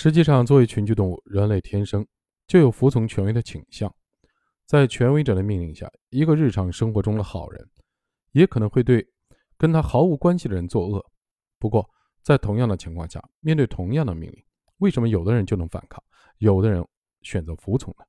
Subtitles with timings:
[0.00, 2.06] 实际上，作为群居动物，人类天生
[2.46, 3.92] 就有服从权威的倾向。
[4.64, 7.68] 在权威者的命令下，一个日常生活中的好人，
[8.30, 9.04] 也可能会对
[9.56, 11.04] 跟他毫无关系的人作恶。
[11.58, 11.84] 不过，
[12.22, 14.40] 在同样的情况下，面对同样的命令，
[14.76, 16.00] 为什么有的人就能反抗，
[16.36, 16.86] 有的人
[17.22, 18.04] 选择服从呢？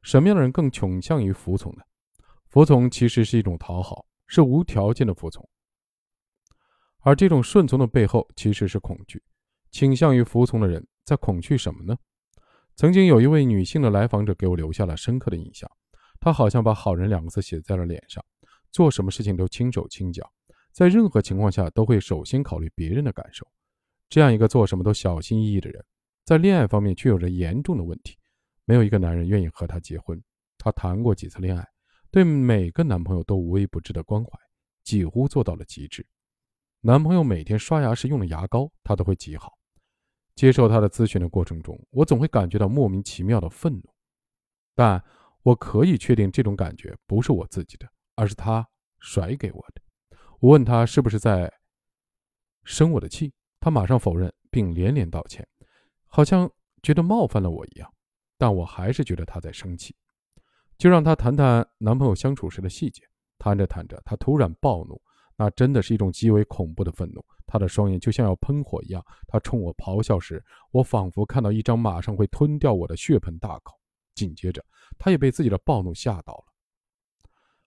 [0.00, 1.82] 什么样的人更倾向于服从呢？
[2.48, 5.46] 服从其实是一种讨好，是无条件的服从。
[7.00, 9.22] 而这种顺从的背后，其实是恐惧。
[9.70, 11.98] 倾向于服从的人在恐惧什么呢？
[12.76, 15.68] 曾经有一位女性的来访者给我留下了深刻的印象。
[16.20, 18.24] 她好像把“好人”两个字写在了脸上，
[18.70, 20.24] 做什么事情都轻手轻脚，
[20.70, 23.44] 在任何情况下都会首先考虑别人的感受。
[24.08, 25.84] 这样一个做什么都小心翼翼的人，
[26.24, 28.16] 在恋爱方面却有着严重的问题。
[28.64, 30.22] 没有一个男人愿意和她结婚。
[30.58, 31.66] 她谈过几次恋爱，
[32.12, 34.30] 对每个男朋友都无微不至的关怀，
[34.84, 36.06] 几乎做到了极致。
[36.82, 39.58] 男朋友每天刷牙时用的牙膏，她都会挤好。
[40.40, 43.82] 接受他的咨询的过程中，我总会感觉到莫名其妙的愤怒，
[44.74, 45.04] 但
[45.42, 48.66] 我可以确定这种感觉不是我自己的，而是他
[49.00, 49.82] 甩给我的。
[50.38, 51.52] 我问他是不是在
[52.64, 55.46] 生我的气，他马上否认，并连连道歉，
[56.06, 56.50] 好像
[56.82, 57.92] 觉得冒犯了我一样。
[58.38, 59.94] 但我还是觉得他在生气，
[60.78, 63.02] 就让他谈谈男朋友相处时的细节。
[63.38, 64.98] 谈着谈着，他突然暴怒。
[65.40, 69.02] 那真的是一种极为恐怖的愤怒，他的双眼就像要喷火一样。
[69.26, 73.74] 他冲我咆哮时，我仿佛看到一张马上会吞掉我的血盆大口。
[74.14, 74.62] 紧接着，
[74.98, 76.44] 他也被自己的暴怒吓到了。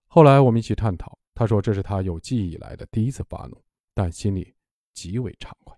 [0.06, 3.60] 后来我们一起探讨，他说这是他有记忆以来的第一次发怒，
[3.96, 4.54] 但心里
[4.94, 5.76] 极为畅快。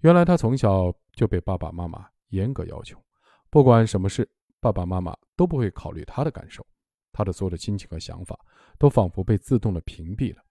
[0.00, 3.02] 原来他从小就被爸爸妈妈严格要求，
[3.48, 6.66] 不管什么事，爸爸妈妈都不会考虑他的感受，
[7.12, 8.38] 他的所有的心情和想法
[8.78, 10.42] 都仿佛被自动的屏蔽了。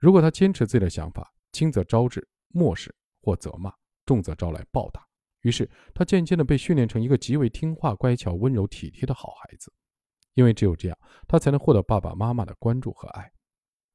[0.00, 3.72] 如果他坚持自己的想法，轻则招致漠视或责骂，
[4.06, 5.06] 重则招来暴打。
[5.42, 9.72] 于是他渐渐地被训练成一个极为听话、乖巧、温柔体贴的好孩子。
[10.34, 10.96] 因为只有这样，
[11.28, 13.30] 他才能获得爸爸妈妈的关注和爱。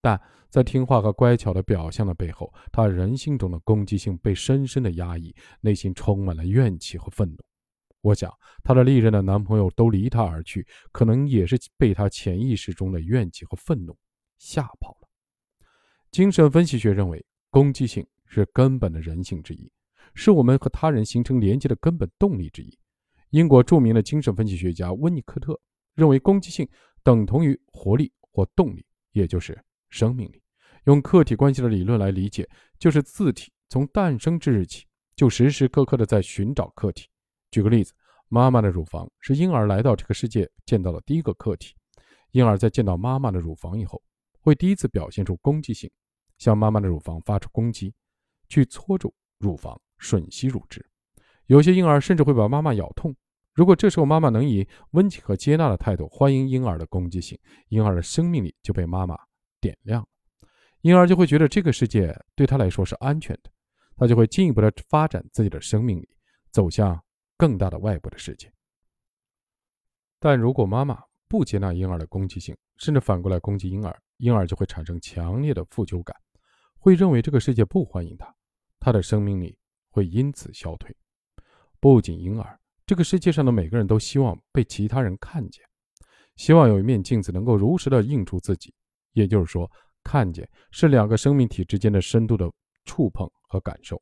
[0.02, 7.38] 但在听话和乖巧的表象的背后，他人性中的攻击性被深深的压抑，内心充满了怨气和愤怒。
[8.02, 8.32] 我想，
[8.64, 13.98] 她的历任的男朋友都离她而去，可能也是被她潜意识中的怨气和愤怒
[14.38, 15.05] 吓跑了。
[16.16, 19.70] 精神分析学认为，攻击性是根本的人性之一，
[20.14, 22.74] 是我们和他人形成连接的根本动力之一。
[23.32, 25.60] 英国著名的精神分析学家温尼科特
[25.94, 26.66] 认为，攻击性
[27.04, 30.42] 等同于活力或动力，也就是生命力。
[30.86, 32.50] 用客体关系的理论来理解，
[32.80, 34.86] 就是自体从诞生之日起，
[35.18, 37.10] 就时时刻刻的在寻找客体。
[37.52, 37.92] 举个例子，
[38.30, 41.76] 妈妈的乳房是婴儿来到这个世界见到的第一个客体，
[42.32, 44.02] 婴儿在见到妈妈的乳房以后，
[44.40, 45.92] 会第一次表现出攻击性。
[46.38, 47.94] 向妈妈的乳房发出攻击，
[48.48, 50.86] 去搓住乳房吮吸乳汁。
[51.46, 53.16] 有些婴儿甚至会把妈妈咬痛。
[53.54, 59.18] 如果这时候妈妈能以温情和接纳的态度欢迎婴儿的攻击性，婴儿的生命力就被妈妈
[59.62, 60.08] 点亮了。
[60.82, 63.50] 婴儿就会觉得这个世界对他来说是安全的，
[63.96, 66.10] 他就会进一步的发展自己的生命力，
[66.52, 67.02] 走向
[67.38, 68.52] 更大的外部的世界。
[70.20, 76.16] 但如果妈妈不接纳婴儿的攻击性，甚至反过来攻击婴儿，婴儿就会产生强烈的负疚感。
[76.86, 78.32] 会认为这个世界不欢迎他，
[78.80, 79.58] 他的生命力
[79.90, 80.96] 会因此消退。
[81.80, 85.66] 不仅婴儿，这个世界上的每个人都希望被其他人看见，
[86.36, 88.72] 希望有一面镜子能够如实的映出自己。
[89.14, 89.68] 也就是说，
[90.04, 92.48] 看见是两个生命体之间的深度的
[92.84, 94.00] 触碰和感受。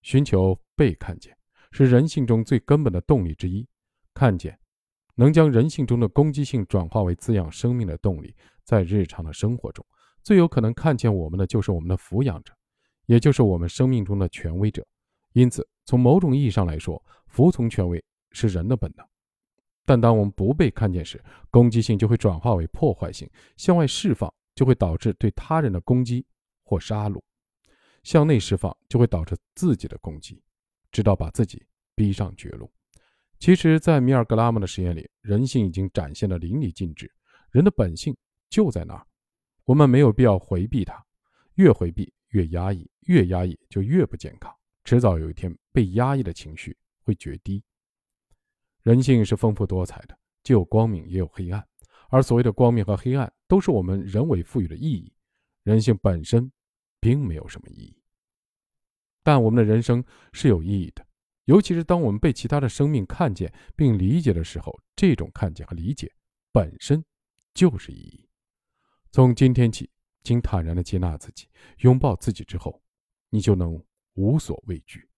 [0.00, 1.36] 寻求被看见
[1.72, 3.68] 是人性中最根本的动力之一。
[4.14, 4.58] 看见
[5.14, 9.84] 能将人性中的攻击性转化为滋养生命的动力，在日常的生活中。
[10.24, 12.52] 最有可能看见我们的就是我们的抚养者，
[13.06, 14.84] 也就是我们生命中的权威者。
[15.34, 18.02] 因此，从某种意义上来说，服从权威
[18.32, 19.06] 是人的本能。
[19.84, 26.24] 但当我们不被看见时，攻击性就会转化为破坏性，向外释放就会导致对他人的攻击
[26.62, 27.20] 或杀戮；
[28.02, 30.42] 向内释放就会导致自己的攻击，
[30.90, 31.62] 直到把自己
[31.94, 32.72] 逼上绝路。
[33.38, 37.12] 其实，在米尔格拉姆的实验里，人性已经展现的淋漓尽致，
[37.50, 38.16] 人的本性
[38.48, 39.06] 就在那儿。
[39.64, 41.02] 我们没有必要回避它，
[41.54, 44.54] 越回避越压抑，越压抑就越不健康。
[44.84, 47.62] 迟早有一天，被压抑的情绪会决堤。
[48.82, 51.66] 人性是丰富多彩的，既有光明也有黑暗，
[52.10, 55.10] 而所谓的光明和黑暗，都是我们人为赋予的意义。
[55.62, 56.52] 人性本身
[57.00, 57.96] 并没有什么意义，
[59.22, 61.06] 但我们的人生是有意义的，
[61.46, 66.12] 尤其是当我们被其他的生命看见并理解的时候，这种看见和理解
[66.52, 67.02] 本身
[67.54, 68.28] 就是意义。
[69.14, 69.88] 从今天起，
[70.24, 71.46] 请坦然的接纳自己，
[71.82, 72.82] 拥抱自己之后，
[73.30, 73.80] 你就能
[74.14, 75.08] 无所畏惧。